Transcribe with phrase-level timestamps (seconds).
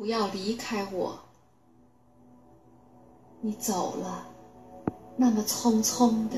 [0.00, 1.20] 不要离开我，
[3.42, 4.26] 你走了，
[5.18, 6.36] 那么匆匆的，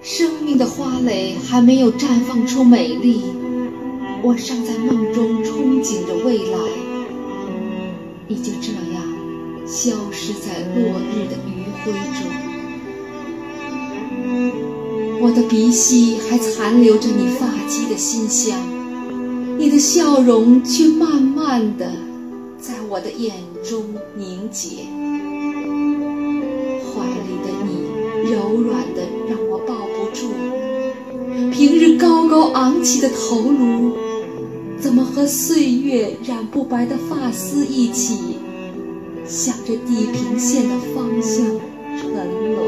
[0.00, 3.20] 生命的花蕾还没有绽放出美丽，
[4.22, 6.58] 我尚在梦中憧憬着未来，
[8.26, 12.24] 你就这样消失在落日的余晖中，
[15.20, 18.58] 我的鼻息还残留着你发髻的馨香，
[19.58, 22.05] 你的笑容却慢慢的。
[22.66, 23.84] 在我的眼中
[24.16, 24.78] 凝结，
[26.82, 27.70] 怀里的你
[28.28, 30.26] 柔软的让我抱不住。
[31.52, 33.92] 平日高高昂起的头颅，
[34.80, 38.36] 怎么和岁月染不白的发丝一起，
[39.24, 41.46] 向着地平线的方向
[41.96, 42.66] 沉沦？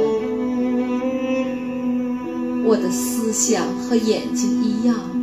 [2.64, 5.17] 我的思想和眼睛一样。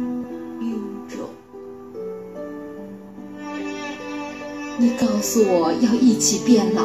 [4.78, 6.84] 你告诉我要一起变老，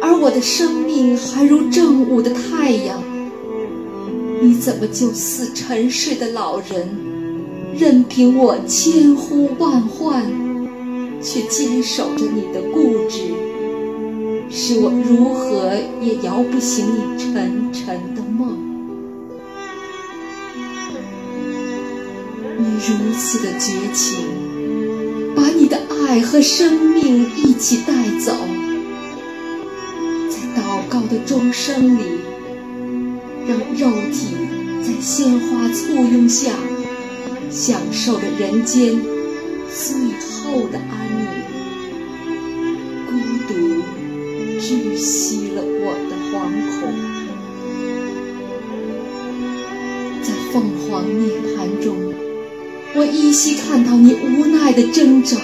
[0.00, 3.02] 而我的生命还如正午的太阳。
[4.40, 6.88] 你怎么就似沉睡的老人，
[7.76, 10.24] 任凭我千呼万唤，
[11.20, 13.32] 却坚守着你的固执，
[14.48, 18.56] 使我如何也摇不醒你沉沉的梦？
[22.56, 24.51] 你如此的绝情。
[26.12, 28.36] 爱和生命一起带走，
[30.28, 32.02] 在祷告的钟声里，
[33.48, 34.36] 让肉体
[34.82, 36.50] 在鲜花簇拥下，
[37.50, 39.00] 享受着人间
[39.70, 41.24] 最后的安宁。
[43.06, 43.12] 孤
[43.48, 43.54] 独
[44.60, 46.30] 窒息了我的惶
[46.78, 46.92] 恐，
[50.22, 51.96] 在凤凰涅槃中。
[52.94, 55.38] 我依稀看到你无奈的挣扎，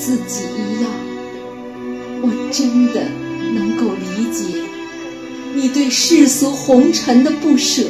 [0.00, 0.90] 自己一样。
[2.22, 3.06] 我真的
[3.54, 4.44] 能够理解
[5.54, 7.84] 你对世俗红尘的不舍，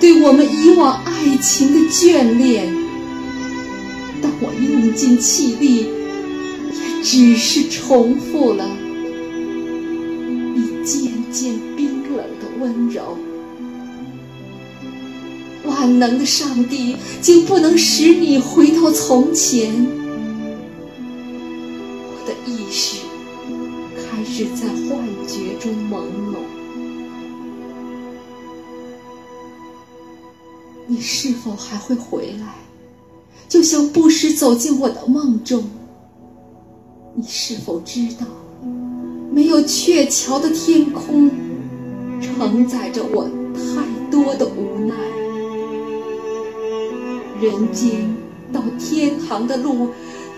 [0.00, 2.72] 对我们以往爱情的眷恋。
[4.22, 8.68] 但我用尽气力，也只是重复了
[10.54, 13.18] 你渐渐冰冷的温柔。
[15.64, 19.86] 万能的上帝竟不能使你回到从前，
[23.96, 26.02] 开始在幻觉中朦
[26.32, 26.36] 胧。
[30.86, 32.54] 你是否还会回来？
[33.48, 35.64] 就像不时走进我的梦中。
[37.14, 38.26] 你是否知道，
[39.30, 41.30] 没有鹊桥的天空
[42.20, 43.24] 承载着我
[43.54, 44.94] 太多的无奈？
[47.40, 48.14] 人间
[48.52, 49.90] 到天堂的路，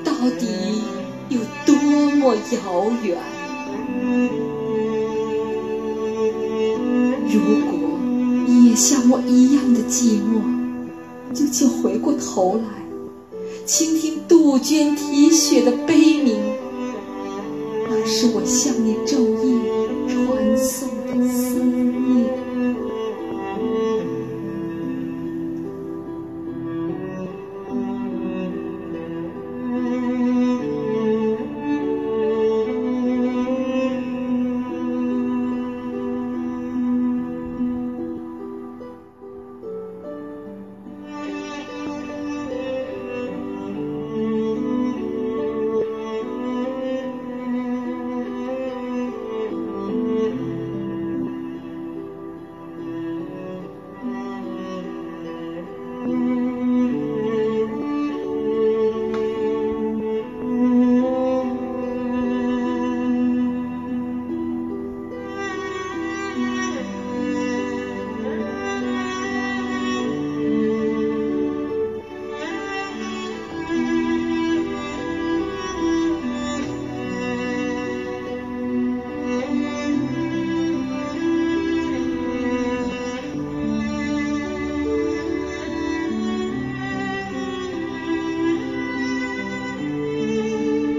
[0.04, 0.47] 到底
[1.28, 3.19] 有多多么遥远？
[7.28, 7.72] 如果
[8.47, 10.41] 你也像我一样的寂寞，
[11.34, 12.62] 就请回过头来，
[13.66, 16.36] 倾听杜鹃啼血的悲鸣，
[17.88, 19.59] 那是我向你昼夜
[20.06, 21.47] 传送的。